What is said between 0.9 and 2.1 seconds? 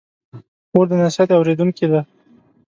نصیحت اورېدونکې ده.